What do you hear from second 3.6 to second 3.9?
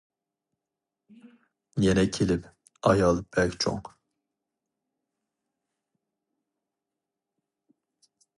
چوڭ.